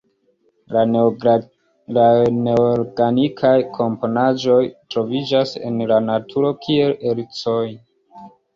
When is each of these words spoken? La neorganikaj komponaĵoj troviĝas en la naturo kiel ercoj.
La 0.75 0.83
neorganikaj 2.37 3.53
komponaĵoj 3.77 4.57
troviĝas 4.95 5.55
en 5.71 5.79
la 5.95 6.01
naturo 6.09 6.53
kiel 6.67 6.99
ercoj. 7.15 7.63